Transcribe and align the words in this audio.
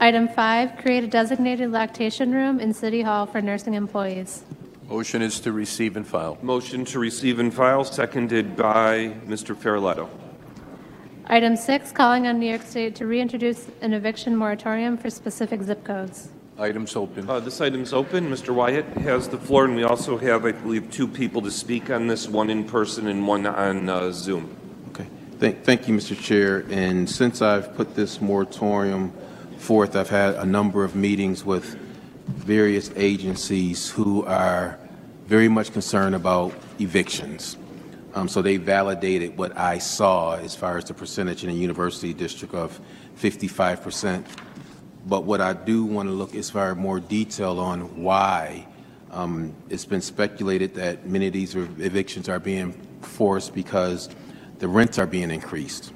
Item 0.00 0.28
five, 0.28 0.76
create 0.78 1.04
a 1.04 1.06
designated 1.06 1.70
lactation 1.70 2.32
room 2.32 2.60
in 2.60 2.74
City 2.74 3.02
Hall 3.02 3.26
for 3.26 3.40
nursing 3.40 3.74
employees. 3.74 4.44
Motion 4.88 5.22
is 5.22 5.40
to 5.40 5.52
receive 5.52 5.96
and 5.96 6.06
file. 6.06 6.36
Motion 6.42 6.84
to 6.86 6.98
receive 6.98 7.38
and 7.38 7.54
file, 7.54 7.84
seconded 7.84 8.56
by 8.56 9.14
Mr. 9.26 9.54
Feroleto. 9.54 10.08
Item 11.26 11.56
six, 11.56 11.90
calling 11.90 12.26
on 12.26 12.38
New 12.38 12.48
York 12.48 12.62
State 12.62 12.94
to 12.96 13.06
reintroduce 13.06 13.68
an 13.80 13.94
eviction 13.94 14.36
moratorium 14.36 14.98
for 14.98 15.08
specific 15.08 15.62
zip 15.62 15.82
codes. 15.84 16.28
Items 16.58 16.94
open. 16.96 17.28
Uh, 17.28 17.40
This 17.40 17.60
item's 17.60 17.92
open. 17.92 18.30
Mr. 18.30 18.54
Wyatt 18.54 18.84
has 18.98 19.28
the 19.28 19.38
floor, 19.38 19.64
and 19.64 19.74
we 19.74 19.84
also 19.84 20.18
have, 20.18 20.44
I 20.44 20.52
believe, 20.52 20.90
two 20.90 21.08
people 21.08 21.40
to 21.42 21.50
speak 21.50 21.88
on 21.90 22.06
this, 22.08 22.28
one 22.28 22.50
in 22.50 22.64
person 22.64 23.06
and 23.06 23.26
one 23.26 23.46
on 23.46 23.88
uh, 23.88 24.12
Zoom. 24.12 24.54
Okay. 24.90 25.06
Thank, 25.38 25.64
thank 25.64 25.88
you, 25.88 25.94
Mr. 25.94 26.20
Chair. 26.20 26.64
And 26.70 27.08
since 27.08 27.40
I've 27.42 27.74
put 27.74 27.96
this 27.96 28.20
moratorium 28.20 29.12
forth, 29.64 29.96
I've 29.96 30.10
had 30.10 30.34
a 30.34 30.44
number 30.44 30.84
of 30.84 30.94
meetings 30.94 31.42
with 31.42 31.76
various 32.26 32.90
agencies 32.96 33.88
who 33.88 34.22
are 34.26 34.78
very 35.24 35.48
much 35.48 35.72
concerned 35.72 36.14
about 36.14 36.52
evictions. 36.78 37.56
Um, 38.12 38.28
so 38.28 38.42
they 38.42 38.58
validated 38.58 39.38
what 39.38 39.56
I 39.56 39.78
saw 39.78 40.36
as 40.36 40.54
far 40.54 40.76
as 40.76 40.84
the 40.84 40.92
percentage 40.92 41.44
in 41.44 41.48
the 41.48 41.56
university 41.56 42.12
district 42.12 42.52
of 42.52 42.78
55 43.14 43.82
percent. 43.82 44.26
But 45.06 45.24
what 45.24 45.40
I 45.40 45.54
do 45.54 45.86
want 45.86 46.10
to 46.10 46.12
look 46.12 46.34
as 46.34 46.50
far 46.50 46.74
more 46.74 47.00
detail 47.00 47.58
on 47.58 48.02
why 48.02 48.66
um, 49.12 49.54
it's 49.70 49.86
been 49.86 50.02
speculated 50.02 50.74
that 50.74 51.06
many 51.06 51.28
of 51.28 51.32
these 51.32 51.54
evictions 51.54 52.28
are 52.28 52.38
being 52.38 52.72
forced 53.00 53.54
because 53.54 54.10
the 54.58 54.68
rents 54.68 54.98
are 54.98 55.06
being 55.06 55.30
increased. 55.30 55.90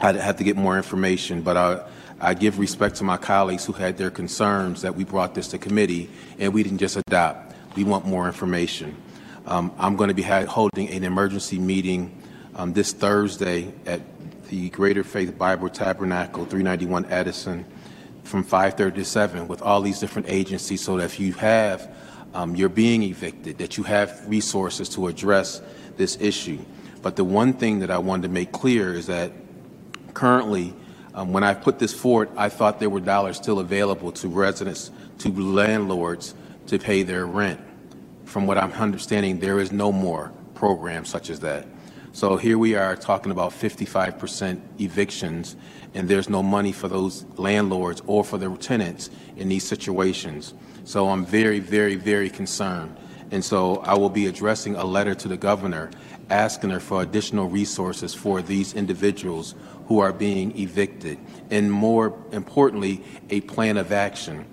I'd 0.00 0.16
have 0.16 0.38
to 0.38 0.44
get 0.44 0.56
more 0.56 0.76
information, 0.76 1.42
but 1.42 1.56
I, 1.56 1.84
I 2.20 2.34
give 2.34 2.58
respect 2.58 2.96
to 2.96 3.04
my 3.04 3.16
colleagues 3.16 3.64
who 3.64 3.72
had 3.72 3.96
their 3.96 4.10
concerns 4.10 4.82
that 4.82 4.94
we 4.94 5.04
brought 5.04 5.34
this 5.34 5.48
to 5.48 5.58
committee 5.58 6.10
and 6.38 6.52
we 6.52 6.62
didn't 6.62 6.78
just 6.78 6.96
adopt. 6.96 7.54
We 7.76 7.84
want 7.84 8.04
more 8.04 8.26
information. 8.26 8.96
Um, 9.46 9.72
I'm 9.78 9.96
going 9.96 10.08
to 10.08 10.14
be 10.14 10.22
holding 10.22 10.90
an 10.90 11.02
emergency 11.02 11.58
meeting 11.58 12.20
um, 12.56 12.72
this 12.74 12.92
Thursday 12.92 13.72
at 13.86 14.02
the 14.48 14.68
Greater 14.70 15.02
Faith 15.02 15.38
Bible 15.38 15.68
Tabernacle, 15.68 16.44
391 16.44 17.06
Edison, 17.06 17.64
from 18.24 18.44
5:30 18.44 18.96
to 18.96 19.04
7, 19.04 19.48
with 19.48 19.62
all 19.62 19.80
these 19.80 19.98
different 19.98 20.28
agencies, 20.28 20.82
so 20.82 20.98
that 20.98 21.04
if 21.04 21.18
you 21.18 21.32
have 21.34 21.90
um, 22.34 22.54
you're 22.54 22.68
being 22.68 23.02
evicted, 23.02 23.58
that 23.58 23.76
you 23.76 23.84
have 23.84 24.28
resources 24.28 24.88
to 24.90 25.08
address 25.08 25.60
this 25.96 26.16
issue. 26.20 26.58
But 27.02 27.16
the 27.16 27.24
one 27.24 27.54
thing 27.54 27.80
that 27.80 27.90
I 27.90 27.98
wanted 27.98 28.22
to 28.22 28.28
make 28.28 28.52
clear 28.52 28.94
is 28.94 29.06
that 29.06 29.32
currently, 30.14 30.74
um, 31.14 31.32
when 31.32 31.42
I 31.42 31.54
put 31.54 31.78
this 31.78 31.92
forward, 31.92 32.30
I 32.36 32.48
thought 32.48 32.78
there 32.78 32.90
were 32.90 33.00
dollars 33.00 33.36
still 33.36 33.58
available 33.58 34.12
to 34.12 34.28
residents, 34.28 34.90
to 35.18 35.32
landlords 35.32 36.34
to 36.66 36.78
pay 36.78 37.02
their 37.02 37.26
rent. 37.26 37.60
From 38.24 38.46
what 38.46 38.58
I'm 38.58 38.72
understanding, 38.72 39.40
there 39.40 39.58
is 39.58 39.72
no 39.72 39.90
more 39.90 40.32
program 40.54 41.04
such 41.04 41.30
as 41.30 41.40
that. 41.40 41.66
So 42.12 42.36
here 42.36 42.58
we 42.58 42.74
are 42.74 42.96
talking 42.96 43.32
about 43.32 43.52
55% 43.52 44.60
evictions, 44.80 45.56
and 45.94 46.08
there's 46.08 46.28
no 46.28 46.42
money 46.42 46.72
for 46.72 46.88
those 46.88 47.24
landlords 47.36 48.02
or 48.06 48.24
for 48.24 48.38
the 48.38 48.54
tenants 48.56 49.10
in 49.36 49.48
these 49.48 49.66
situations. 49.66 50.54
So 50.84 51.08
I'm 51.08 51.24
very, 51.24 51.60
very, 51.60 51.96
very 51.96 52.30
concerned. 52.30 52.96
And 53.30 53.44
so 53.44 53.76
I 53.78 53.94
will 53.94 54.10
be 54.10 54.26
addressing 54.26 54.74
a 54.74 54.84
letter 54.84 55.14
to 55.14 55.28
the 55.28 55.36
governor 55.36 55.90
asking 56.30 56.70
her 56.70 56.80
for 56.80 57.02
additional 57.02 57.48
resources 57.48 58.14
for 58.14 58.40
these 58.40 58.74
individuals 58.74 59.54
who 59.86 59.98
are 59.98 60.12
being 60.12 60.56
evicted, 60.56 60.89
and 61.50 61.72
more 61.72 62.16
importantly, 62.32 63.04
a 63.30 63.40
plan 63.42 63.76
of 63.76 63.92
action. 63.92 64.44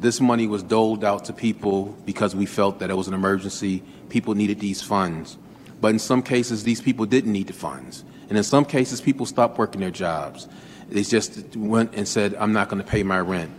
This 0.00 0.20
money 0.20 0.46
was 0.46 0.62
doled 0.62 1.04
out 1.04 1.26
to 1.26 1.32
people 1.32 1.96
because 2.04 2.34
we 2.34 2.46
felt 2.46 2.80
that 2.80 2.90
it 2.90 2.96
was 2.96 3.08
an 3.08 3.14
emergency. 3.14 3.82
People 4.08 4.34
needed 4.34 4.60
these 4.60 4.82
funds. 4.82 5.38
But 5.80 5.88
in 5.88 5.98
some 5.98 6.22
cases, 6.22 6.64
these 6.64 6.80
people 6.80 7.06
didn't 7.06 7.32
need 7.32 7.46
the 7.46 7.52
funds. 7.52 8.04
And 8.28 8.38
in 8.38 8.44
some 8.44 8.64
cases, 8.64 9.00
people 9.00 9.26
stopped 9.26 9.58
working 9.58 9.80
their 9.80 9.90
jobs. 9.90 10.48
They 10.88 11.02
just 11.02 11.56
went 11.56 11.94
and 11.94 12.06
said, 12.06 12.34
I'm 12.34 12.52
not 12.52 12.68
going 12.68 12.82
to 12.82 12.88
pay 12.88 13.02
my 13.02 13.20
rent. 13.20 13.50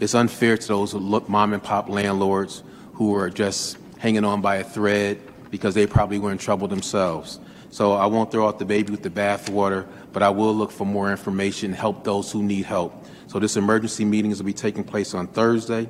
It's 0.00 0.14
unfair 0.14 0.56
to 0.56 0.68
those 0.68 0.94
mom 0.94 1.52
and 1.52 1.62
pop 1.62 1.88
landlords 1.88 2.62
who 2.94 3.14
are 3.14 3.30
just 3.30 3.78
hanging 3.98 4.24
on 4.24 4.40
by 4.40 4.56
a 4.56 4.64
thread 4.64 5.20
because 5.50 5.74
they 5.74 5.86
probably 5.86 6.18
were 6.18 6.30
in 6.30 6.38
trouble 6.38 6.68
themselves. 6.68 7.40
So 7.70 7.92
I 7.92 8.06
won't 8.06 8.30
throw 8.30 8.48
out 8.48 8.58
the 8.58 8.64
baby 8.64 8.90
with 8.90 9.02
the 9.02 9.10
bathwater, 9.10 9.86
but 10.12 10.22
I 10.22 10.30
will 10.30 10.54
look 10.54 10.70
for 10.70 10.86
more 10.86 11.10
information, 11.10 11.72
help 11.72 12.04
those 12.04 12.32
who 12.32 12.42
need 12.42 12.64
help. 12.64 13.04
So 13.26 13.38
this 13.38 13.56
emergency 13.56 14.04
meeting 14.04 14.30
is 14.30 14.38
will 14.38 14.46
be 14.46 14.54
taking 14.54 14.84
place 14.84 15.12
on 15.14 15.26
Thursday. 15.26 15.88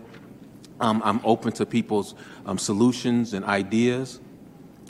Um, 0.80 1.02
I'm 1.04 1.20
open 1.24 1.52
to 1.52 1.66
people's 1.66 2.14
um, 2.46 2.58
solutions 2.58 3.32
and 3.32 3.44
ideas 3.44 4.20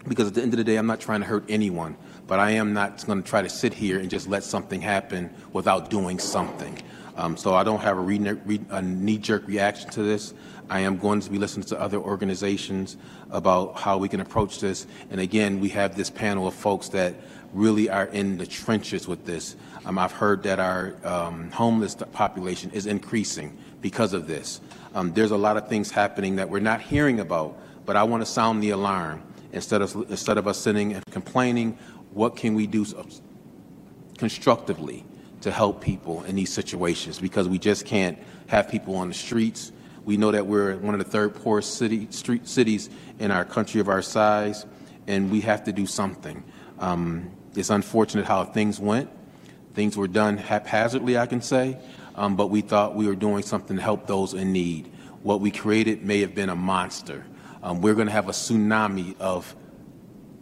because 0.06 0.28
at 0.28 0.34
the 0.34 0.42
end 0.42 0.52
of 0.54 0.58
the 0.58 0.64
day, 0.64 0.76
I'm 0.76 0.86
not 0.86 1.00
trying 1.00 1.20
to 1.20 1.26
hurt 1.26 1.44
anyone, 1.48 1.96
but 2.26 2.38
I 2.38 2.52
am 2.52 2.72
not 2.72 3.04
going 3.06 3.22
to 3.22 3.28
try 3.28 3.42
to 3.42 3.48
sit 3.48 3.74
here 3.74 3.98
and 3.98 4.08
just 4.08 4.28
let 4.28 4.44
something 4.44 4.80
happen 4.80 5.30
without 5.52 5.90
doing 5.90 6.18
something. 6.18 6.78
Um, 7.18 7.36
so 7.36 7.54
I 7.54 7.64
don't 7.64 7.80
have 7.80 7.98
a, 7.98 8.00
re- 8.00 8.60
a 8.70 8.80
knee-jerk 8.80 9.48
reaction 9.48 9.90
to 9.90 10.02
this. 10.04 10.32
I 10.70 10.80
am 10.80 10.98
going 10.98 11.20
to 11.20 11.30
be 11.30 11.38
listening 11.38 11.66
to 11.66 11.80
other 11.80 11.98
organizations 11.98 12.96
about 13.30 13.76
how 13.76 13.98
we 13.98 14.08
can 14.08 14.20
approach 14.20 14.60
this. 14.60 14.86
And 15.10 15.20
again, 15.20 15.58
we 15.58 15.68
have 15.70 15.96
this 15.96 16.10
panel 16.10 16.46
of 16.46 16.54
folks 16.54 16.90
that 16.90 17.14
really 17.52 17.90
are 17.90 18.06
in 18.06 18.38
the 18.38 18.46
trenches 18.46 19.08
with 19.08 19.26
this. 19.26 19.56
Um, 19.84 19.98
I've 19.98 20.12
heard 20.12 20.44
that 20.44 20.60
our 20.60 20.94
um, 21.04 21.50
homeless 21.50 21.96
population 22.12 22.70
is 22.70 22.86
increasing 22.86 23.58
because 23.80 24.12
of 24.12 24.28
this. 24.28 24.60
Um, 24.94 25.12
there's 25.12 25.32
a 25.32 25.36
lot 25.36 25.56
of 25.56 25.68
things 25.68 25.90
happening 25.90 26.36
that 26.36 26.48
we're 26.48 26.60
not 26.60 26.80
hearing 26.80 27.18
about, 27.18 27.58
but 27.84 27.96
I 27.96 28.04
want 28.04 28.22
to 28.22 28.30
sound 28.30 28.62
the 28.62 28.70
alarm 28.70 29.22
instead 29.52 29.82
of 29.82 29.94
instead 30.10 30.38
of 30.38 30.46
us 30.46 30.58
sitting 30.58 30.92
and 30.92 31.04
complaining. 31.10 31.78
What 32.12 32.36
can 32.36 32.54
we 32.54 32.66
do 32.66 32.84
constructively 34.18 35.04
to 35.42 35.50
help 35.50 35.80
people 35.80 36.22
in 36.24 36.36
these 36.36 36.52
situations? 36.52 37.18
Because 37.18 37.48
we 37.48 37.58
just 37.58 37.86
can't 37.86 38.18
have 38.48 38.68
people 38.68 38.96
on 38.96 39.08
the 39.08 39.14
streets. 39.14 39.72
We 40.04 40.16
know 40.16 40.30
that 40.32 40.46
we're 40.46 40.76
one 40.76 40.94
of 40.94 40.98
the 40.98 41.10
third 41.10 41.34
poorest 41.34 41.74
city, 41.76 42.08
street 42.10 42.48
cities 42.48 42.90
in 43.18 43.30
our 43.30 43.44
country 43.44 43.80
of 43.80 43.88
our 43.88 44.02
size, 44.02 44.66
and 45.06 45.30
we 45.30 45.40
have 45.42 45.64
to 45.64 45.72
do 45.72 45.86
something. 45.86 46.42
Um, 46.78 47.30
it's 47.54 47.70
unfortunate 47.70 48.24
how 48.24 48.44
things 48.44 48.78
went. 48.78 49.10
Things 49.74 49.96
were 49.96 50.08
done 50.08 50.36
haphazardly, 50.36 51.18
I 51.18 51.26
can 51.26 51.40
say, 51.40 51.76
um, 52.14 52.36
but 52.36 52.48
we 52.48 52.62
thought 52.62 52.94
we 52.94 53.06
were 53.06 53.14
doing 53.14 53.42
something 53.42 53.76
to 53.76 53.82
help 53.82 54.06
those 54.06 54.34
in 54.34 54.52
need. 54.52 54.90
What 55.22 55.40
we 55.40 55.50
created 55.50 56.04
may 56.04 56.20
have 56.20 56.34
been 56.34 56.48
a 56.48 56.56
monster. 56.56 57.24
Um, 57.62 57.80
we're 57.80 57.94
going 57.94 58.06
to 58.06 58.12
have 58.12 58.28
a 58.28 58.32
tsunami 58.32 59.18
of 59.20 59.54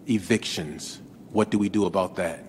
evictions. 0.09 1.01
What 1.31 1.51
do 1.51 1.59
we 1.59 1.69
do 1.69 1.87
about 1.87 2.17
that? 2.17 2.45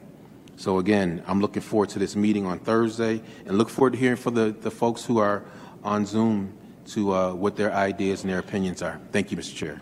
So 0.57 0.79
again, 0.79 1.23
I'm 1.27 1.39
looking 1.39 1.61
forward 1.61 1.89
to 1.89 1.99
this 1.99 2.15
meeting 2.15 2.47
on 2.47 2.57
Thursday 2.57 3.21
and 3.45 3.59
look 3.59 3.69
forward 3.69 3.93
to 3.93 3.99
hearing 3.99 4.17
from 4.17 4.33
the, 4.33 4.55
the 4.59 4.71
folks 4.71 5.05
who 5.05 5.19
are 5.19 5.43
on 5.83 6.03
Zoom 6.03 6.51
to 6.87 7.13
uh, 7.13 7.33
what 7.33 7.55
their 7.55 7.71
ideas 7.71 8.23
and 8.23 8.31
their 8.31 8.39
opinions 8.39 8.81
are. 8.81 8.99
Thank 9.11 9.29
you, 9.29 9.37
Mr. 9.37 9.55
Chair. 9.55 9.79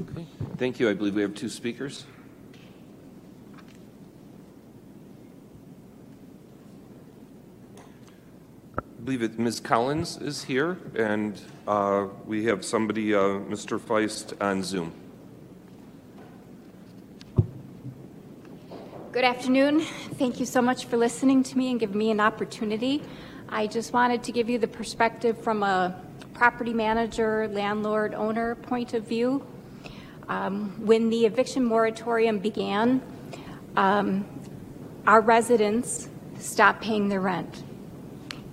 Okay. 0.00 0.26
Thank 0.56 0.80
you. 0.80 0.88
I 0.88 0.94
believe 0.94 1.14
we 1.14 1.20
have 1.20 1.34
two 1.34 1.50
speakers. 1.50 2.06
I 8.78 8.82
believe 9.04 9.22
it, 9.22 9.38
Ms. 9.38 9.60
Collins 9.60 10.16
is 10.16 10.44
here, 10.44 10.78
and 10.96 11.38
uh, 11.68 12.06
we 12.24 12.46
have 12.46 12.64
somebody, 12.64 13.14
uh, 13.14 13.18
Mr. 13.18 13.78
Feist, 13.78 14.32
on 14.40 14.62
Zoom. 14.62 15.03
Good 19.14 19.22
afternoon. 19.22 19.82
Thank 20.18 20.40
you 20.40 20.44
so 20.44 20.60
much 20.60 20.86
for 20.86 20.96
listening 20.96 21.44
to 21.44 21.56
me 21.56 21.70
and 21.70 21.78
giving 21.78 21.96
me 21.96 22.10
an 22.10 22.18
opportunity. 22.18 23.00
I 23.48 23.68
just 23.68 23.92
wanted 23.92 24.24
to 24.24 24.32
give 24.32 24.50
you 24.50 24.58
the 24.58 24.66
perspective 24.66 25.38
from 25.38 25.62
a 25.62 26.02
property 26.32 26.74
manager, 26.74 27.46
landlord, 27.46 28.12
owner 28.14 28.56
point 28.56 28.92
of 28.92 29.06
view. 29.06 29.46
Um, 30.28 30.84
when 30.84 31.10
the 31.10 31.26
eviction 31.26 31.64
moratorium 31.64 32.40
began, 32.40 33.00
um, 33.76 34.26
our 35.06 35.20
residents 35.20 36.08
stopped 36.40 36.82
paying 36.82 37.08
their 37.08 37.20
rent. 37.20 37.62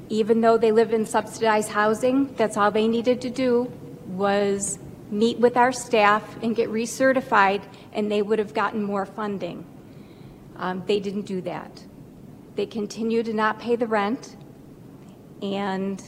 Even 0.09 0.41
though 0.41 0.59
they 0.59 0.71
live 0.71 0.93
in 0.93 1.07
subsidized 1.07 1.69
housing, 1.69 2.35
that's 2.35 2.55
all 2.55 2.69
they 2.69 2.87
needed 2.87 3.19
to 3.21 3.31
do 3.31 3.63
was 4.05 4.77
meet 5.09 5.39
with 5.39 5.57
our 5.57 5.71
staff 5.71 6.23
and 6.43 6.55
get 6.55 6.69
recertified, 6.69 7.63
and 7.93 8.11
they 8.11 8.21
would 8.21 8.37
have 8.37 8.53
gotten 8.53 8.83
more 8.83 9.07
funding. 9.07 9.65
Um, 10.57 10.83
they 10.85 10.99
didn't 10.99 11.25
do 11.25 11.41
that. 11.41 11.83
They 12.55 12.65
continue 12.65 13.23
to 13.23 13.33
not 13.33 13.59
pay 13.59 13.75
the 13.75 13.87
rent, 13.87 14.35
and 15.41 16.01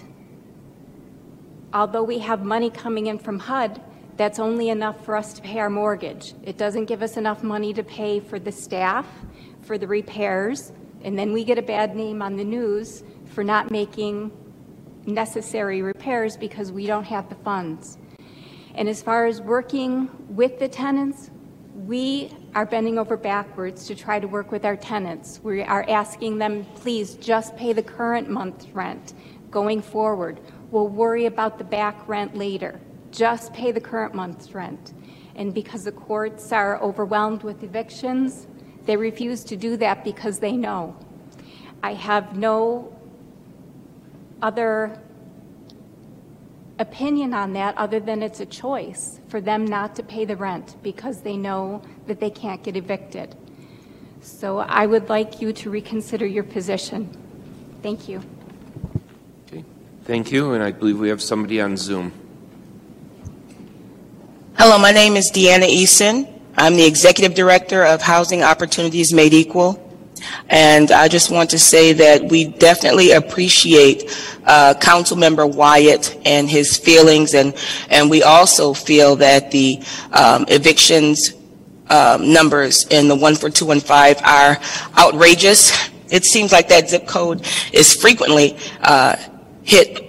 although 1.74 2.04
we 2.04 2.20
have 2.20 2.44
money 2.44 2.70
coming 2.70 3.08
in 3.08 3.18
from 3.18 3.40
HUD, 3.40 3.82
that's 4.16 4.40
only 4.40 4.70
enough 4.70 5.04
for 5.04 5.16
us 5.16 5.34
to 5.34 5.42
pay 5.42 5.60
our 5.60 5.70
mortgage. 5.70 6.34
It 6.44 6.58
doesn't 6.58 6.86
give 6.86 7.02
us 7.02 7.18
enough 7.18 7.44
money 7.44 7.74
to 7.74 7.84
pay 7.84 8.20
for 8.20 8.40
the 8.40 8.52
staff, 8.52 9.08
for 9.62 9.78
the 9.78 9.88
repairs, 9.88 10.72
and 11.04 11.18
then 11.18 11.34
we 11.34 11.44
get 11.44 11.58
a 11.58 11.64
bad 11.64 11.96
name 11.96 12.22
on 12.22 12.36
the 12.36 12.44
news 12.44 13.04
for 13.26 13.44
not 13.44 13.72
making 13.72 14.32
necessary 15.06 15.82
repairs 15.82 16.38
because 16.38 16.72
we 16.72 16.86
don't 16.86 17.06
have 17.06 17.28
the 17.30 17.36
funds. 17.36 17.98
And 18.76 18.88
as 18.88 19.02
far 19.02 19.26
as 19.26 19.42
working 19.42 20.10
with 20.30 20.60
the 20.60 20.68
tenants, 20.68 21.30
we 21.76 22.32
are 22.54 22.66
bending 22.66 23.00
over 23.00 23.18
backwards 23.18 23.88
to 23.88 23.96
try 23.96 24.20
to 24.20 24.28
work 24.28 24.52
with 24.52 24.64
our 24.64 24.76
tenants. 24.76 25.40
We 25.44 25.64
are 25.64 25.86
asking 25.90 26.38
them, 26.38 26.66
please 26.76 27.16
just 27.16 27.56
pay 27.56 27.74
the 27.74 27.82
current 27.82 28.30
month's 28.30 28.68
rent 28.70 29.14
going 29.50 29.82
forward. 29.82 30.40
We'll 30.70 30.88
worry 30.88 31.26
about 31.26 31.58
the 31.58 31.64
back 31.64 32.08
rent 32.08 32.36
later. 32.36 32.80
Just 33.12 33.54
pay 33.54 33.72
the 33.72 33.82
current 33.82 34.14
month's 34.14 34.54
rent. 34.54 34.94
And 35.36 35.54
because 35.54 35.84
the 35.84 35.92
courts 35.92 36.52
are 36.52 36.80
overwhelmed 36.80 37.44
with 37.44 37.64
evictions, 37.64 38.48
they 38.86 38.96
refuse 38.96 39.44
to 39.46 39.56
do 39.56 39.78
that 39.78 40.04
because 40.04 40.40
they 40.40 40.54
know. 40.54 40.96
I 41.82 41.96
have 41.96 42.38
no 42.38 42.96
other 44.42 45.02
opinion 46.80 47.34
on 47.34 47.54
that 47.54 47.78
other 47.78 48.00
than 48.00 48.24
it's 48.24 48.40
a 48.40 48.46
choice 48.46 49.20
for 49.28 49.40
them 49.40 49.66
not 49.66 49.96
to 49.96 50.04
pay 50.04 50.26
the 50.26 50.36
rent 50.36 50.76
because 50.82 51.22
they 51.22 51.38
know 51.38 51.82
that 52.08 52.20
they 52.20 52.30
can't 52.30 52.64
get 52.64 52.76
evicted. 52.76 53.36
So 54.22 54.60
I 54.60 54.86
would 54.86 55.10
like 55.10 55.42
you 55.42 55.54
to 55.54 55.70
reconsider 55.70 56.26
your 56.26 56.44
position. 56.44 57.10
Thank 57.82 58.08
you. 58.08 58.22
Okay. 59.48 59.64
Thank 60.06 60.32
you, 60.32 60.54
and 60.54 60.64
I 60.64 60.72
believe 60.72 60.98
we 60.98 61.10
have 61.10 61.22
somebody 61.22 61.60
on 61.60 61.76
Zoom. 61.78 62.14
Hello, 64.58 64.78
my 64.78 64.92
name 64.92 65.16
is 65.16 65.32
Deanna 65.32 65.68
Eason. 65.68 66.32
I'm 66.56 66.76
the 66.76 66.86
Executive 66.86 67.36
Director 67.36 67.84
of 67.84 68.02
Housing 68.02 68.44
Opportunities 68.44 69.12
Made 69.14 69.34
Equal. 69.34 69.83
And 70.50 70.92
I 70.92 71.08
just 71.08 71.32
want 71.32 71.50
to 71.52 71.60
say 71.60 71.94
that 71.94 72.24
we 72.24 72.46
definitely 72.46 73.12
appreciate 73.12 74.04
uh, 74.46 74.74
Councilmember 74.80 75.54
Wyatt 75.54 76.20
and 76.26 76.50
his 76.50 76.78
feelings, 76.78 77.34
and, 77.34 77.56
and 77.90 78.10
we 78.10 78.24
also 78.24 78.74
feel 78.74 79.16
that 79.18 79.52
the 79.52 79.82
um, 80.12 80.46
evictions 80.48 81.34
um, 81.90 82.32
numbers 82.32 82.88
in 82.88 83.08
the 83.08 83.16
14215 83.16 84.24
are 84.26 84.60
outrageous. 84.98 85.72
It 86.10 86.26
seems 86.26 86.52
like 86.52 86.70
that 86.70 86.90
zip 86.90 87.08
code 87.08 87.46
is 87.72 87.94
frequently 87.94 88.58
uh, 88.82 89.16
hit 89.64 90.04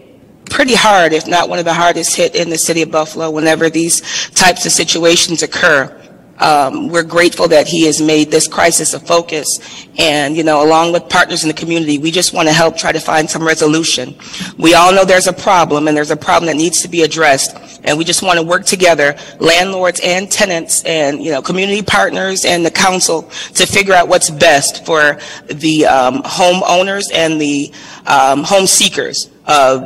pretty 0.50 0.74
hard, 0.74 1.12
if 1.12 1.26
not 1.26 1.48
one 1.48 1.58
of 1.58 1.64
the 1.64 1.74
hardest 1.74 2.16
hit 2.16 2.34
in 2.34 2.50
the 2.50 2.58
city 2.58 2.82
of 2.82 2.90
Buffalo 2.90 3.30
whenever 3.30 3.70
these 3.70 4.00
types 4.30 4.64
of 4.66 4.72
situations 4.72 5.42
occur. 5.42 6.00
Um, 6.38 6.88
we're 6.88 7.04
grateful 7.04 7.48
that 7.48 7.68
he 7.68 7.86
has 7.86 8.00
made 8.00 8.30
this 8.30 8.48
crisis 8.48 8.92
a 8.94 9.00
focus. 9.00 9.86
And, 9.98 10.36
you 10.36 10.42
know, 10.42 10.66
along 10.66 10.92
with 10.92 11.08
partners 11.08 11.44
in 11.44 11.48
the 11.48 11.54
community, 11.54 11.98
we 11.98 12.10
just 12.10 12.32
want 12.32 12.48
to 12.48 12.52
help 12.52 12.76
try 12.76 12.92
to 12.92 13.00
find 13.00 13.30
some 13.30 13.46
resolution. 13.46 14.16
We 14.58 14.74
all 14.74 14.92
know 14.92 15.04
there's 15.04 15.28
a 15.28 15.32
problem 15.32 15.86
and 15.86 15.96
there's 15.96 16.10
a 16.10 16.16
problem 16.16 16.46
that 16.46 16.56
needs 16.56 16.82
to 16.82 16.88
be 16.88 17.02
addressed. 17.02 17.56
And 17.84 17.96
we 17.98 18.04
just 18.04 18.22
want 18.22 18.38
to 18.40 18.44
work 18.44 18.64
together, 18.64 19.16
landlords 19.38 20.00
and 20.02 20.30
tenants 20.30 20.82
and, 20.84 21.22
you 21.22 21.30
know, 21.30 21.42
community 21.42 21.82
partners 21.82 22.44
and 22.44 22.66
the 22.66 22.70
council 22.70 23.22
to 23.54 23.66
figure 23.66 23.94
out 23.94 24.08
what's 24.08 24.30
best 24.30 24.84
for 24.84 25.18
the 25.46 25.86
um, 25.86 26.22
homeowners 26.22 27.04
and 27.12 27.40
the 27.40 27.72
um, 28.06 28.42
home 28.42 28.66
seekers 28.66 29.30
of 29.46 29.80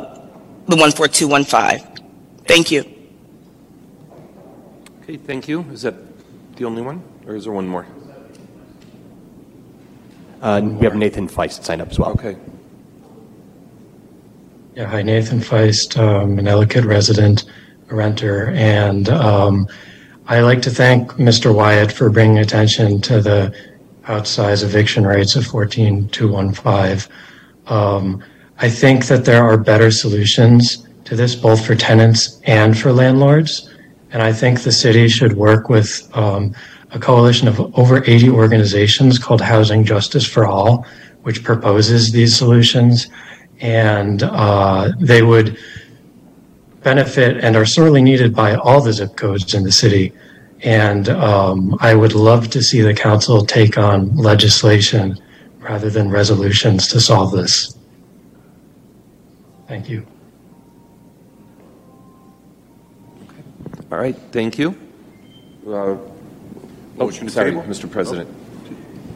the 0.67 0.75
14215. 0.75 2.05
Thank 2.45 2.71
you. 2.71 2.81
Okay, 5.03 5.17
thank 5.17 5.47
you. 5.47 5.65
Is 5.71 5.83
that 5.83 6.08
the 6.59 6.65
only 6.65 6.81
one, 6.81 7.01
or 7.25 7.35
is 7.35 7.45
there 7.45 7.53
one 7.53 7.67
more? 7.67 7.87
Uh, 10.41 10.61
we 10.61 10.83
have 10.83 10.93
Nathan 10.93 11.27
Feist 11.27 11.63
signed 11.63 11.81
up 11.81 11.89
as 11.89 11.97
well. 11.97 12.11
Okay. 12.11 12.37
Yeah, 14.75 14.85
hi, 14.85 15.01
Nathan 15.01 15.39
Feist, 15.39 15.97
um, 15.97 16.37
an 16.37 16.47
Ellicott 16.47 16.83
resident, 16.83 17.45
a 17.89 17.95
renter, 17.95 18.49
and 18.51 19.07
um, 19.09 19.67
I 20.27 20.41
like 20.41 20.61
to 20.63 20.69
thank 20.69 21.13
Mr. 21.13 21.55
Wyatt 21.55 21.93
for 21.93 22.09
bringing 22.09 22.39
attention 22.39 22.99
to 23.01 23.21
the 23.21 23.55
outsized 24.03 24.63
eviction 24.63 25.07
rates 25.07 25.37
of 25.37 25.45
14215. 25.45 27.13
Um, 27.67 28.23
I 28.57 28.69
think 28.69 29.05
that 29.05 29.23
there 29.23 29.43
are 29.43 29.57
better 29.57 29.91
solutions 29.91 30.85
to 31.05 31.15
this, 31.15 31.35
both 31.35 31.65
for 31.65 31.75
tenants 31.75 32.41
and 32.43 32.77
for 32.77 32.91
landlords. 32.91 33.68
And 34.11 34.23
I 34.23 34.33
think 34.33 34.61
the 34.61 34.71
city 34.71 35.07
should 35.07 35.33
work 35.33 35.69
with 35.69 36.09
um, 36.15 36.55
a 36.91 36.99
coalition 36.99 37.47
of 37.47 37.59
over 37.77 38.03
80 38.05 38.29
organizations 38.29 39.19
called 39.19 39.41
Housing 39.41 39.83
Justice 39.83 40.27
for 40.27 40.45
All, 40.45 40.85
which 41.23 41.43
proposes 41.43 42.11
these 42.11 42.35
solutions. 42.35 43.07
And 43.59 44.23
uh, 44.23 44.91
they 44.99 45.21
would 45.21 45.57
benefit 46.81 47.43
and 47.43 47.55
are 47.55 47.65
sorely 47.65 48.01
needed 48.01 48.33
by 48.33 48.55
all 48.55 48.81
the 48.81 48.93
zip 48.93 49.15
codes 49.15 49.53
in 49.53 49.63
the 49.63 49.71
city. 49.71 50.13
And 50.61 51.09
um, 51.09 51.77
I 51.79 51.93
would 51.93 52.15
love 52.15 52.49
to 52.51 52.63
see 52.63 52.81
the 52.81 52.93
council 52.93 53.45
take 53.45 53.77
on 53.77 54.15
legislation 54.15 55.17
rather 55.59 55.89
than 55.89 56.09
resolutions 56.09 56.87
to 56.87 56.99
solve 56.99 57.31
this. 57.31 57.77
Thank 59.67 59.89
you. 59.89 60.05
All 63.91 63.97
right, 63.97 64.15
thank 64.31 64.59
you. 64.59 64.75
Uh, 65.65 65.97
oh, 66.99 67.09
sorry, 67.09 67.53
Mr. 67.53 67.89
President. 67.89 68.29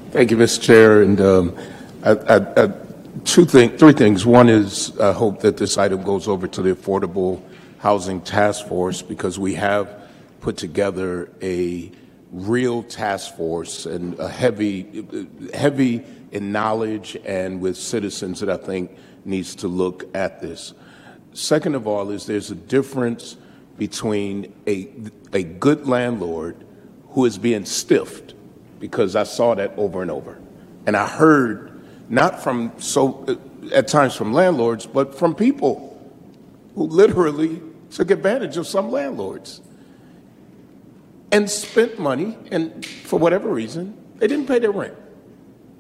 Thank 0.09 0.31
you, 0.31 0.37
Mr. 0.37 0.59
Chair. 0.59 1.03
And 1.03 1.21
um, 1.21 1.57
I, 2.03 2.11
I, 2.11 2.63
I, 2.63 2.73
two 3.23 3.45
thing, 3.45 3.77
three 3.77 3.93
things. 3.93 4.25
One 4.25 4.49
is 4.49 4.99
I 4.99 5.13
hope 5.13 5.41
that 5.41 5.57
this 5.57 5.77
item 5.77 6.01
goes 6.01 6.27
over 6.27 6.47
to 6.47 6.61
the 6.63 6.73
Affordable 6.73 7.43
Housing 7.79 8.19
Task 8.21 8.67
Force 8.67 9.03
because 9.03 9.37
we 9.37 9.53
have 9.53 10.09
put 10.41 10.57
together 10.57 11.29
a 11.43 11.91
real 12.31 12.81
task 12.81 13.35
force 13.35 13.85
and 13.85 14.17
a 14.19 14.27
heavy, 14.27 15.05
heavy 15.53 16.03
in 16.31 16.51
knowledge 16.51 17.15
and 17.25 17.61
with 17.61 17.77
citizens 17.77 18.39
that 18.39 18.49
I 18.49 18.57
think 18.57 18.97
needs 19.23 19.53
to 19.57 19.67
look 19.67 20.05
at 20.15 20.41
this. 20.41 20.73
Second 21.33 21.75
of 21.75 21.85
all, 21.85 22.09
is 22.09 22.25
there's 22.25 22.49
a 22.49 22.55
difference 22.55 23.37
between 23.77 24.53
a, 24.67 24.89
a 25.33 25.43
good 25.43 25.87
landlord 25.87 26.55
who 27.09 27.25
is 27.25 27.37
being 27.37 27.65
stiffed, 27.65 28.33
because 28.79 29.15
I 29.15 29.23
saw 29.23 29.55
that 29.55 29.73
over 29.77 30.01
and 30.01 30.11
over. 30.11 30.39
And 30.85 30.97
I 30.97 31.07
heard, 31.07 31.83
not 32.09 32.43
from 32.43 32.73
so, 32.77 33.23
uh, 33.27 33.35
at 33.73 33.87
times 33.87 34.15
from 34.15 34.33
landlords, 34.33 34.85
but 34.85 35.15
from 35.15 35.35
people 35.35 35.89
who 36.75 36.83
literally 36.83 37.61
took 37.91 38.11
advantage 38.11 38.57
of 38.57 38.67
some 38.67 38.91
landlords 38.91 39.61
and 41.31 41.49
spent 41.49 41.99
money, 41.99 42.37
and 42.51 42.85
for 42.85 43.17
whatever 43.17 43.49
reason, 43.49 43.97
they 44.17 44.27
didn't 44.27 44.47
pay 44.47 44.59
their 44.59 44.71
rent. 44.71 44.95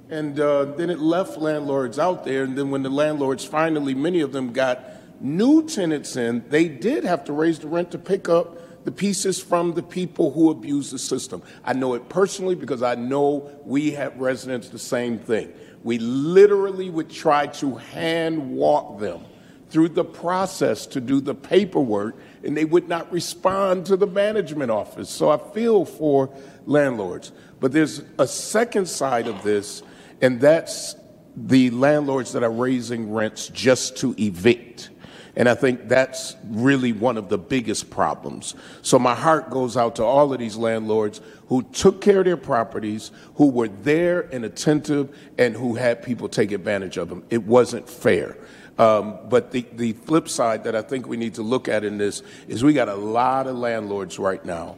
And 0.09 0.39
uh, 0.39 0.65
then 0.65 0.89
it 0.89 0.99
left 0.99 1.37
landlords 1.37 1.97
out 1.97 2.23
there. 2.23 2.43
And 2.43 2.57
then 2.57 2.69
when 2.69 2.83
the 2.83 2.89
landlords 2.89 3.45
finally, 3.45 3.95
many 3.95 4.21
of 4.21 4.31
them 4.31 4.53
got 4.53 4.83
new 5.19 5.67
tenants 5.67 6.15
in, 6.15 6.43
they 6.49 6.67
did 6.67 7.03
have 7.03 7.25
to 7.25 7.33
raise 7.33 7.59
the 7.59 7.67
rent 7.67 7.91
to 7.91 7.97
pick 7.97 8.29
up 8.29 8.85
the 8.85 8.91
pieces 8.91 9.41
from 9.41 9.73
the 9.73 9.83
people 9.83 10.31
who 10.31 10.49
abuse 10.49 10.91
the 10.91 10.99
system. 10.99 11.41
I 11.63 11.73
know 11.73 11.93
it 11.93 12.09
personally 12.09 12.55
because 12.55 12.83
I 12.83 12.95
know 12.95 13.49
we 13.63 13.91
have 13.91 14.17
residents 14.17 14.69
the 14.69 14.79
same 14.79 15.19
thing. 15.19 15.53
We 15.83 15.99
literally 15.99 16.89
would 16.89 17.09
try 17.09 17.47
to 17.47 17.75
hand 17.75 18.51
walk 18.51 18.99
them 18.99 19.23
through 19.69 19.89
the 19.89 20.05
process 20.05 20.85
to 20.85 21.01
do 21.01 21.19
the 21.19 21.33
paperwork, 21.33 22.15
and 22.43 22.55
they 22.55 22.65
would 22.65 22.87
not 22.87 23.11
respond 23.11 23.87
to 23.87 23.97
the 23.97 24.05
management 24.05 24.69
office. 24.69 25.09
So 25.09 25.31
I 25.31 25.37
feel 25.53 25.83
for 25.85 26.29
landlords. 26.65 27.31
But 27.59 27.71
there's 27.71 28.03
a 28.19 28.27
second 28.27 28.87
side 28.87 29.27
of 29.27 29.41
this, 29.43 29.81
and 30.21 30.39
that's 30.39 30.95
the 31.35 31.71
landlords 31.71 32.33
that 32.33 32.43
are 32.43 32.51
raising 32.51 33.11
rents 33.11 33.47
just 33.47 33.97
to 33.97 34.13
evict. 34.19 34.91
And 35.35 35.49
I 35.49 35.55
think 35.55 35.87
that's 35.87 36.35
really 36.45 36.93
one 36.93 37.17
of 37.17 37.29
the 37.29 37.39
biggest 37.39 37.89
problems. 37.89 38.53
So 38.83 38.99
my 38.99 39.15
heart 39.15 39.49
goes 39.49 39.75
out 39.75 39.95
to 39.95 40.03
all 40.03 40.31
of 40.31 40.39
these 40.39 40.57
landlords 40.57 41.21
who 41.47 41.63
took 41.63 42.01
care 42.01 42.19
of 42.19 42.25
their 42.25 42.37
properties, 42.37 43.11
who 43.35 43.49
were 43.49 43.67
there 43.67 44.21
and 44.31 44.45
attentive, 44.45 45.17
and 45.39 45.55
who 45.55 45.73
had 45.73 46.03
people 46.03 46.29
take 46.29 46.51
advantage 46.51 46.97
of 46.97 47.09
them. 47.09 47.23
It 47.31 47.43
wasn't 47.43 47.89
fair. 47.89 48.37
Um, 48.77 49.17
but 49.29 49.51
the, 49.51 49.65
the 49.73 49.93
flip 49.93 50.29
side 50.29 50.63
that 50.63 50.75
I 50.75 50.81
think 50.81 51.07
we 51.07 51.17
need 51.17 51.35
to 51.35 51.43
look 51.43 51.67
at 51.67 51.83
in 51.83 51.97
this 51.97 52.23
is 52.47 52.63
we 52.63 52.73
got 52.73 52.89
a 52.89 52.95
lot 52.95 53.45
of 53.47 53.55
landlords 53.55 54.17
right 54.17 54.43
now, 54.43 54.77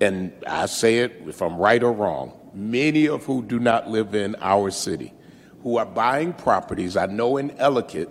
and 0.00 0.32
I 0.46 0.66
say 0.66 0.98
it 0.98 1.22
if 1.26 1.40
I'm 1.40 1.56
right 1.56 1.82
or 1.82 1.92
wrong, 1.92 2.32
many 2.54 3.06
of 3.06 3.24
who 3.24 3.42
do 3.42 3.60
not 3.60 3.88
live 3.88 4.16
in 4.16 4.34
our 4.40 4.70
city, 4.70 5.12
who 5.62 5.76
are 5.76 5.86
buying 5.86 6.32
properties. 6.32 6.96
I 6.96 7.06
know 7.06 7.36
in 7.36 7.52
Ellicott, 7.52 8.08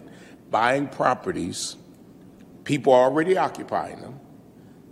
buying 0.54 0.88
properties, 0.88 1.76
people 2.64 2.94
are 2.94 3.06
already 3.06 3.36
occupying 3.36 4.00
them. 4.00 4.20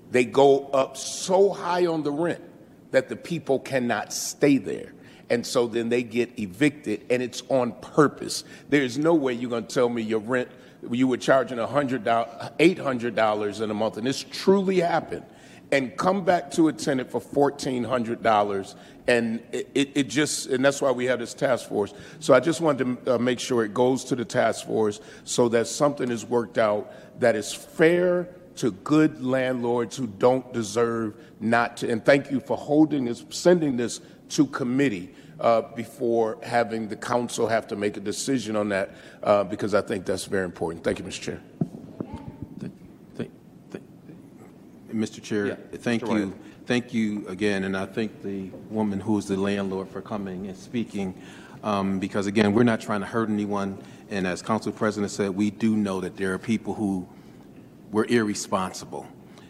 They 0.10 0.26
go 0.26 0.66
up 0.70 0.98
so 0.98 1.52
high 1.52 1.86
on 1.86 2.02
the 2.02 2.12
rent 2.12 2.42
that 2.90 3.10
the 3.10 3.16
people 3.16 3.60
cannot 3.60 4.12
stay 4.12 4.58
there. 4.58 4.92
And 5.30 5.46
so 5.46 5.68
then 5.68 5.90
they 5.90 6.02
get 6.02 6.38
evicted, 6.38 7.06
and 7.12 7.22
it's 7.22 7.44
on 7.48 7.74
purpose. 7.80 8.44
There's 8.70 8.98
no 8.98 9.14
way 9.14 9.34
you're 9.34 9.52
going 9.52 9.68
to 9.68 9.74
tell 9.74 9.88
me 9.88 10.02
your 10.02 10.20
rent, 10.20 10.50
you 10.90 11.08
were 11.08 11.18
charging 11.18 11.60
$100, 11.60 12.04
$800 12.04 13.62
in 13.62 13.72
a 13.72 13.74
month, 13.74 13.98
and 13.98 14.08
this 14.08 14.26
truly 14.30 14.80
happened, 14.80 15.24
and 15.72 15.96
come 15.98 16.24
back 16.26 16.52
to 16.52 16.68
a 16.68 16.74
tenant 16.74 17.10
for 17.10 17.22
$1,400. 17.22 18.76
And 19.08 19.42
it, 19.52 19.70
it, 19.74 19.90
it 19.96 20.08
just, 20.10 20.48
and 20.48 20.64
that's 20.64 20.82
why 20.82 20.92
we 20.92 21.06
have 21.06 21.20
this 21.20 21.34
task 21.34 21.70
force. 21.70 21.94
So 22.20 22.34
I 22.34 22.40
just 22.40 22.62
wanted 22.62 23.06
to 23.06 23.16
uh, 23.16 23.18
make 23.18 23.40
sure 23.40 23.64
it 23.64 23.74
goes 23.74 24.04
to 24.06 24.16
the 24.16 24.26
task 24.26 24.66
force 24.66 25.00
so 25.24 25.50
that 25.50 25.68
something 25.68 26.12
is 26.12 26.26
worked 26.26 26.58
out 26.58 26.94
that 27.20 27.36
is 27.36 27.54
fair 27.54 28.30
to 28.58 28.72
good 28.72 29.24
landlords 29.24 29.96
who 29.96 30.08
don't 30.08 30.52
deserve 30.54 31.16
not 31.40 31.78
to. 31.78 31.90
And 31.90 32.04
thank 32.04 32.30
you 32.30 32.40
for 32.40 32.58
holding 32.58 33.06
this, 33.06 33.24
sending 33.30 33.78
this 33.78 34.02
to 34.30 34.46
committee 34.48 35.14
uh, 35.40 35.62
before 35.74 36.38
having 36.44 36.88
the 36.88 36.96
council 36.96 37.48
have 37.48 37.68
to 37.68 37.76
make 37.76 37.98
a 37.98 38.00
decision 38.02 38.56
on 38.56 38.70
that, 38.70 38.92
uh, 39.24 39.44
because 39.44 39.74
I 39.74 39.82
think 39.82 40.06
that's 40.06 40.26
very 40.26 40.46
important. 40.46 40.84
Thank 40.84 41.00
you, 41.00 41.06
Mr. 41.06 41.22
Chair. 41.22 41.42
Mr. 44.94 45.22
Chair, 45.22 45.48
Yeah, 45.48 45.56
thank 45.78 46.04
Mr. 46.04 46.20
you. 46.20 46.34
Thank 46.66 46.94
you 46.94 47.28
again, 47.28 47.64
and 47.64 47.76
I 47.76 47.86
thank 47.86 48.22
the 48.22 48.50
woman 48.70 49.00
who 49.00 49.18
is 49.18 49.26
the 49.26 49.36
landlord 49.36 49.90
for 49.90 50.02
coming 50.02 50.48
and 50.48 50.56
speaking, 50.56 51.20
um, 51.64 52.00
because 52.00 52.28
again, 52.28 52.54
we're 52.54 52.64
not 52.64 52.80
trying 52.80 53.02
to 53.02 53.06
hurt 53.06 53.30
anyone, 53.30 53.78
and 54.10 54.28
as 54.28 54.42
Council 54.42 54.72
President 54.72 55.12
said, 55.12 55.32
we 55.32 55.50
do 55.52 55.76
know 55.76 56.00
that 56.02 56.16
there 56.18 56.34
are 56.34 56.38
people 56.38 56.74
who 56.74 57.08
were 57.92 58.06
irresponsible, 58.06 59.08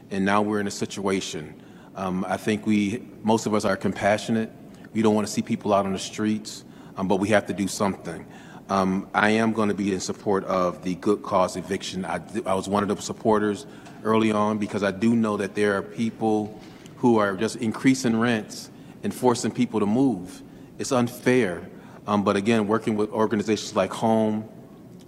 and 0.09 0.23
now 0.25 0.41
we're 0.41 0.59
in 0.59 0.67
a 0.67 0.71
situation. 0.71 1.61
Um, 1.95 2.25
I 2.27 2.37
think 2.37 2.65
we, 2.65 3.05
most 3.23 3.45
of 3.45 3.53
us 3.53 3.65
are 3.65 3.75
compassionate. 3.75 4.49
We 4.93 5.01
don't 5.01 5.13
want 5.13 5.27
to 5.27 5.33
see 5.33 5.41
people 5.41 5.73
out 5.73 5.85
on 5.85 5.93
the 5.93 5.99
streets, 5.99 6.63
um, 6.95 7.07
but 7.07 7.17
we 7.17 7.29
have 7.29 7.45
to 7.47 7.53
do 7.53 7.67
something. 7.67 8.25
Um, 8.69 9.09
I 9.13 9.31
am 9.31 9.51
going 9.51 9.67
to 9.67 9.75
be 9.75 9.93
in 9.93 9.99
support 9.99 10.45
of 10.45 10.81
the 10.81 10.95
good 10.95 11.23
cause 11.23 11.57
eviction. 11.57 12.05
I, 12.05 12.21
I 12.45 12.53
was 12.53 12.69
one 12.69 12.83
of 12.83 12.95
the 12.95 13.01
supporters 13.01 13.65
early 14.03 14.31
on 14.31 14.57
because 14.57 14.83
I 14.83 14.91
do 14.91 15.15
know 15.15 15.37
that 15.37 15.55
there 15.55 15.77
are 15.77 15.81
people 15.81 16.59
who 16.97 17.17
are 17.17 17.35
just 17.35 17.55
increasing 17.57 18.19
rents 18.19 18.69
and 19.03 19.13
forcing 19.13 19.51
people 19.51 19.79
to 19.79 19.85
move. 19.85 20.41
It's 20.77 20.91
unfair. 20.91 21.67
Um, 22.07 22.23
but 22.23 22.35
again, 22.35 22.67
working 22.67 22.95
with 22.95 23.09
organizations 23.11 23.75
like 23.75 23.91
Home 23.93 24.47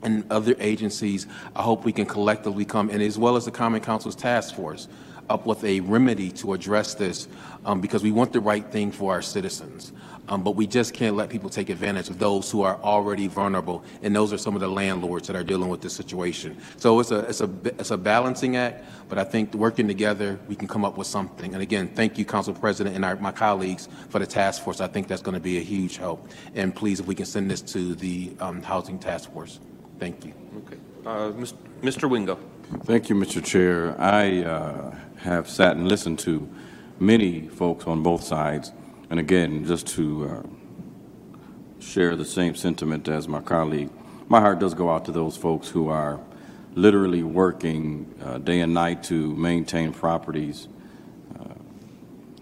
and 0.01 0.23
other 0.31 0.55
agencies, 0.59 1.27
I 1.55 1.61
hope 1.61 1.85
we 1.85 1.91
can 1.91 2.05
collectively 2.05 2.65
come, 2.65 2.89
and 2.89 3.01
as 3.01 3.17
well 3.17 3.35
as 3.35 3.45
the 3.45 3.51
Common 3.51 3.81
Council's 3.81 4.15
task 4.15 4.55
force, 4.55 4.87
up 5.29 5.45
with 5.45 5.63
a 5.63 5.79
remedy 5.81 6.31
to 6.31 6.53
address 6.53 6.93
this 6.95 7.27
um, 7.65 7.81
because 7.81 8.03
we 8.03 8.11
want 8.11 8.33
the 8.33 8.39
right 8.39 8.65
thing 8.71 8.91
for 8.91 9.11
our 9.11 9.21
citizens. 9.21 9.91
Um, 10.29 10.41
but 10.41 10.51
we 10.51 10.67
just 10.67 10.93
can't 10.93 11.17
let 11.17 11.29
people 11.29 11.49
take 11.49 11.69
advantage 11.69 12.09
of 12.09 12.17
those 12.17 12.49
who 12.49 12.61
are 12.61 12.77
already 12.81 13.27
vulnerable, 13.27 13.83
and 14.01 14.15
those 14.15 14.31
are 14.31 14.37
some 14.37 14.55
of 14.55 14.61
the 14.61 14.69
landlords 14.69 15.27
that 15.27 15.35
are 15.35 15.43
dealing 15.43 15.67
with 15.67 15.81
this 15.81 15.93
situation. 15.93 16.57
So 16.77 17.01
it's 17.01 17.11
a 17.11 17.19
it's 17.19 17.41
a 17.41 17.49
it's 17.65 17.91
a 17.91 17.97
balancing 17.97 18.55
act, 18.55 18.85
but 19.09 19.17
I 19.17 19.25
think 19.25 19.53
working 19.53 19.85
together 19.85 20.39
we 20.47 20.55
can 20.55 20.67
come 20.69 20.85
up 20.85 20.97
with 20.97 21.07
something. 21.07 21.53
And 21.53 21.61
again, 21.61 21.89
thank 21.89 22.17
you, 22.17 22.23
Council 22.23 22.53
President, 22.53 22.95
and 22.95 23.03
our, 23.03 23.17
my 23.17 23.33
colleagues 23.33 23.89
for 24.09 24.19
the 24.19 24.25
task 24.25 24.63
force. 24.63 24.79
I 24.79 24.87
think 24.87 25.09
that's 25.09 25.21
going 25.21 25.35
to 25.35 25.41
be 25.41 25.57
a 25.57 25.61
huge 25.61 25.97
help. 25.97 26.29
And 26.55 26.73
please, 26.73 27.01
if 27.01 27.05
we 27.05 27.15
can 27.15 27.25
send 27.25 27.51
this 27.51 27.61
to 27.73 27.93
the 27.93 28.31
um, 28.39 28.63
Housing 28.63 28.99
Task 28.99 29.29
Force, 29.33 29.59
thank 30.03 30.25
you. 30.25 30.33
Okay. 30.57 30.79
Uh, 31.05 31.31
Mr. 31.81 32.09
Wingo. 32.09 32.37
Thank 32.83 33.09
you, 33.09 33.15
Mr. 33.15 33.41
Chair. 33.41 33.95
I 33.97 34.43
uh, 34.43 34.93
have 35.19 35.47
sat 35.47 35.77
and 35.77 35.87
listened 35.87 36.19
to 36.19 36.49
many 36.99 37.47
folks 37.47 37.87
on 37.87 38.03
both 38.03 38.21
sides, 38.21 38.73
and 39.09 39.17
again, 39.17 39.65
just 39.65 39.87
to 39.95 40.05
uh, 40.27 41.81
share 41.81 42.17
the 42.17 42.25
same 42.25 42.53
sentiment 42.53 43.07
as 43.07 43.29
my 43.29 43.39
colleague, 43.39 43.89
my 44.27 44.41
heart 44.41 44.59
does 44.59 44.73
go 44.73 44.89
out 44.93 45.05
to 45.05 45.13
those 45.13 45.37
folks 45.37 45.69
who 45.69 45.87
are 45.87 46.19
literally 46.75 47.23
working 47.23 48.13
uh, 48.25 48.39
day 48.39 48.59
and 48.59 48.73
night 48.73 49.03
to 49.03 49.33
maintain 49.37 49.93
properties, 49.93 50.67
uh, 51.39 51.45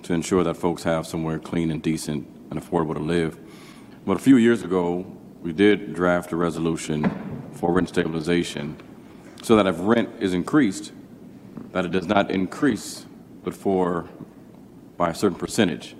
to 0.01 0.13
ensure 0.13 0.43
that 0.43 0.55
folks 0.55 0.81
have 0.81 1.05
somewhere 1.05 1.37
clean 1.37 1.69
and 1.69 1.83
decent 1.83 2.27
and 2.49 2.59
affordable 2.59 2.95
to 2.95 3.05
live. 3.17 3.37
But 4.03 4.17
a 4.17 4.19
few 4.19 4.37
years 4.37 4.63
ago, 4.63 5.05
we 5.43 5.53
did 5.53 5.93
draft 5.93 6.31
a 6.31 6.35
resolution 6.35 7.40
for 7.53 7.71
rent 7.73 7.89
stabilization 7.89 8.77
so 9.41 9.55
that 9.55 9.67
if 9.67 9.75
rent 9.79 10.09
is 10.19 10.33
increased, 10.33 10.91
that 11.71 11.85
it 11.85 11.91
does 11.91 12.07
not 12.07 12.29
increase, 12.29 13.05
but 13.43 13.53
for 13.53 14.07
by 14.97 15.09
a 15.09 15.15
certain 15.15 15.37
percentage. 15.37 15.95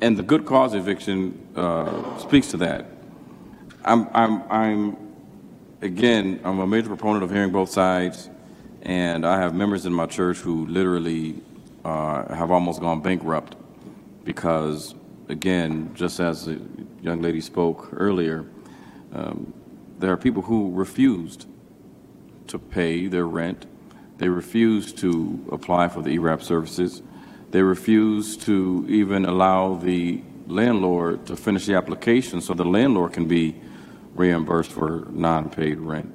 And 0.00 0.16
the 0.16 0.22
good 0.22 0.44
cause 0.46 0.74
eviction 0.74 1.48
uh, 1.56 2.18
speaks 2.18 2.50
to 2.52 2.58
that. 2.58 2.86
I'm, 3.84 4.08
I'm, 4.12 4.42
I'm, 4.50 4.96
again, 5.80 6.40
I'm 6.44 6.60
a 6.60 6.66
major 6.66 6.88
proponent 6.88 7.24
of 7.24 7.30
hearing 7.30 7.50
both 7.50 7.70
sides, 7.70 8.28
and 8.82 9.26
I 9.26 9.40
have 9.40 9.54
members 9.54 9.86
in 9.86 9.92
my 9.92 10.06
church 10.06 10.38
who 10.38 10.66
literally 10.66 11.40
uh, 11.84 12.32
have 12.34 12.50
almost 12.50 12.80
gone 12.80 13.00
bankrupt 13.00 13.56
because, 14.24 14.94
again, 15.28 15.92
just 15.94 16.20
as 16.20 16.46
the 16.46 16.60
young 17.00 17.22
lady 17.22 17.40
spoke 17.40 17.88
earlier, 17.92 18.44
um, 19.12 19.52
there 19.98 20.12
are 20.12 20.16
people 20.16 20.42
who 20.42 20.72
refused 20.72 21.46
to 22.48 22.58
pay 22.58 23.06
their 23.06 23.26
rent. 23.26 23.66
They 24.18 24.28
refused 24.28 24.98
to 24.98 25.46
apply 25.50 25.88
for 25.88 26.02
the 26.02 26.10
ERAP 26.14 26.42
services. 26.42 27.02
They 27.50 27.62
refused 27.62 28.42
to 28.42 28.86
even 28.88 29.24
allow 29.24 29.74
the 29.74 30.22
landlord 30.46 31.26
to 31.26 31.36
finish 31.36 31.66
the 31.66 31.74
application 31.74 32.40
so 32.40 32.54
the 32.54 32.64
landlord 32.64 33.12
can 33.12 33.26
be 33.26 33.56
reimbursed 34.14 34.70
for 34.70 35.06
non-paid 35.10 35.78
rent. 35.78 36.12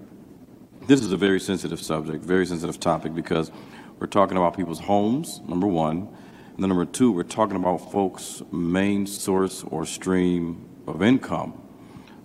This 0.87 1.01
is 1.01 1.11
a 1.11 1.17
very 1.17 1.39
sensitive 1.39 1.81
subject, 1.81 2.23
very 2.23 2.45
sensitive 2.45 2.79
topic 2.79 3.13
because 3.13 3.51
we're 3.99 4.07
talking 4.07 4.37
about 4.37 4.55
people's 4.55 4.79
homes, 4.79 5.41
number 5.47 5.67
one. 5.67 6.09
And 6.53 6.57
then 6.59 6.69
number 6.69 6.85
two, 6.85 7.11
we're 7.11 7.23
talking 7.23 7.55
about 7.55 7.91
folks' 7.91 8.41
main 8.51 9.05
source 9.05 9.63
or 9.63 9.85
stream 9.85 10.67
of 10.87 11.03
income. 11.03 11.60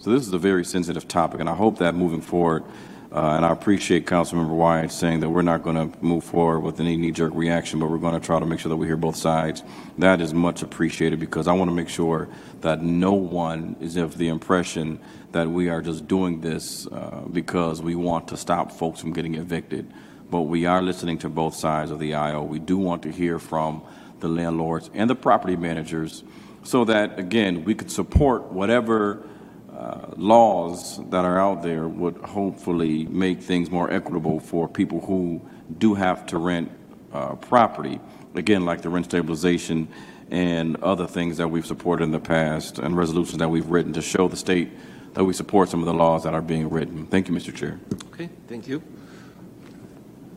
So 0.07 0.13
this 0.13 0.29
is 0.29 0.33
a 0.33 0.39
very 0.39 0.65
sensitive 0.65 1.09
topic, 1.09 1.41
and 1.41 1.49
I 1.49 1.55
hope 1.57 1.79
that 1.79 1.97
moving 1.97 2.21
forward, 2.21 2.63
uh, 3.11 3.35
and 3.35 3.45
I 3.45 3.51
appreciate 3.51 4.07
Councilmember 4.07 4.55
Wyatt 4.55 4.93
saying 4.93 5.19
that 5.19 5.31
we're 5.31 5.43
not 5.43 5.65
going 5.65 5.75
to 5.75 5.99
move 6.01 6.23
forward 6.23 6.61
with 6.61 6.79
any 6.79 6.97
knee-jerk 6.97 7.33
reaction, 7.35 7.81
but 7.81 7.91
we're 7.91 7.99
going 7.99 8.15
to 8.15 8.25
try 8.25 8.39
to 8.39 8.47
make 8.47 8.61
sure 8.61 8.69
that 8.69 8.77
we 8.77 8.87
hear 8.87 8.97
both 8.97 9.17
sides. 9.17 9.65
That 9.99 10.21
is 10.21 10.33
much 10.33 10.63
appreciated 10.63 11.19
because 11.19 11.49
I 11.49 11.55
want 11.55 11.73
to 11.73 11.75
make 11.75 11.89
sure 11.89 12.29
that 12.61 12.83
no 12.83 13.15
one 13.15 13.75
is 13.81 13.97
of 13.97 14.17
the 14.17 14.29
impression 14.29 15.01
that 15.33 15.51
we 15.51 15.71
are 15.71 15.83
just 15.83 16.07
doing 16.07 16.41
this 16.41 16.87
uh, 16.87 17.25
because 17.33 17.83
we 17.83 17.97
want 17.97 18.29
to 18.29 18.37
stop 18.37 18.71
folks 18.71 19.01
from 19.01 19.13
getting 19.13 19.35
evicted. 19.35 19.93
But 20.31 20.43
we 20.43 20.67
are 20.67 20.83
listening 20.83 21.19
to 21.19 21.29
both 21.29 21.57
sides 21.57 21.91
of 21.91 21.99
the 21.99 22.15
aisle. 22.15 22.47
We 22.47 22.61
do 22.61 22.79
want 22.79 23.03
to 23.03 23.11
hear 23.11 23.41
from 23.41 23.83
the 24.21 24.29
landlords 24.29 24.89
and 24.95 25.11
the 25.11 25.17
property 25.17 25.57
managers 25.57 26.23
so 26.63 26.85
that, 26.85 27.19
again, 27.19 27.65
we 27.65 27.75
could 27.75 27.91
support 27.91 28.53
whatever 28.53 29.27
uh, 29.77 30.07
laws 30.17 30.99
that 31.11 31.25
are 31.25 31.39
out 31.39 31.63
there 31.63 31.87
would 31.87 32.17
hopefully 32.19 33.05
make 33.07 33.43
things 33.43 33.71
more 33.71 33.93
equitable 33.93 34.41
for 34.41 34.67
people 34.69 35.01
who 35.03 35.41
do 35.79 35.95
have 35.95 36.25
to 36.27 36.39
rent 36.39 36.71
uh, 37.13 37.35
property. 37.35 38.01
Again, 38.35 38.65
like 38.65 38.81
the 38.83 38.89
rent 38.89 39.07
stabilization 39.07 39.89
and 40.31 40.77
other 40.83 41.07
things 41.07 41.37
that 41.37 41.49
we've 41.49 41.67
supported 41.67 42.05
in 42.05 42.11
the 42.11 42.21
past 42.21 42.79
and 42.79 42.97
resolutions 42.97 43.39
that 43.39 43.49
we've 43.49 43.69
written 43.69 43.93
to 43.93 44.03
show 44.03 44.29
the 44.29 44.37
state 44.37 44.71
that 45.13 45.25
we 45.25 45.33
support 45.33 45.69
some 45.69 45.81
of 45.81 45.87
the 45.87 45.95
laws 45.95 46.25
that 46.25 46.35
are 46.35 46.43
being 46.43 46.69
written. 46.69 47.07
Thank 47.07 47.29
you, 47.29 47.35
Mr. 47.35 47.55
Chair. 47.55 47.79
Okay, 48.13 48.29
thank 48.49 48.69
you. 48.69 48.83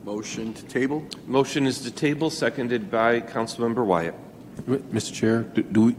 Motion 0.04 0.54
to 0.54 0.64
table? 0.66 1.06
Motion 1.28 1.66
is 1.68 1.80
to 1.82 1.92
table, 1.92 2.30
seconded 2.30 2.90
by 2.90 3.22
Councilmember 3.22 3.86
Wyatt. 3.86 4.16
Mr. 4.68 5.14
Chair, 5.14 5.44
do- 5.44 5.64
do 5.64 5.82
we, 5.82 5.96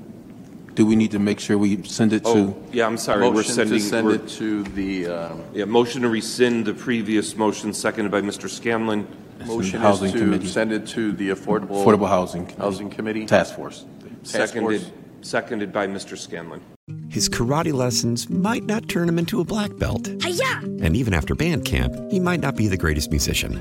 do 0.74 0.86
we 0.86 0.96
need 0.96 1.10
to 1.10 1.18
make 1.18 1.40
sure 1.40 1.58
we 1.58 1.82
send 1.84 2.12
it 2.12 2.24
to? 2.24 2.28
Oh, 2.30 2.56
yeah, 2.72 2.86
I'm 2.86 2.96
sorry, 2.96 3.22
we're 3.28 3.32
Motion 3.34 3.54
sending. 3.54 3.78
to 3.78 3.84
send 3.84 4.06
we're- 4.06 4.18
it 4.18 4.28
to 4.28 4.62
the, 4.64 5.06
um, 5.06 5.40
Yeah, 5.54 5.64
motion 5.64 6.02
to 6.02 6.08
rescind 6.08 6.64
the 6.66 6.74
previous 6.74 7.36
motion, 7.36 7.72
seconded 7.72 8.10
by 8.12 8.20
Mr. 8.22 8.48
Scanlon. 8.48 9.06
motion 9.46 9.76
is 9.76 9.82
Housing 9.82 10.12
to 10.12 10.18
Committee. 10.18 10.46
send 10.46 10.70
it 10.72 10.86
to 10.88 11.12
the 11.12 11.30
Affordable. 11.30 11.82
Affordable 11.84 12.08
Housing. 12.08 12.42
Committee. 12.44 12.62
Housing 12.62 12.90
Committee. 12.90 13.26
Task 13.26 13.54
Force. 13.56 13.84
Task 14.24 14.52
Seconded, 14.52 14.82
Force. 14.82 14.92
seconded 15.22 15.72
by 15.72 15.86
Mr. 15.86 16.16
Scanlon. 16.18 16.60
His 17.08 17.28
karate 17.28 17.72
lessons 17.72 18.28
might 18.28 18.64
not 18.64 18.88
turn 18.88 19.08
him 19.08 19.18
into 19.18 19.40
a 19.40 19.44
black 19.44 19.76
belt. 19.78 20.08
And 20.08 20.94
even 20.96 21.14
after 21.14 21.34
band 21.34 21.64
camp, 21.64 21.94
he 22.10 22.20
might 22.20 22.40
not 22.40 22.54
be 22.56 22.68
the 22.68 22.76
greatest 22.76 23.10
musician. 23.10 23.60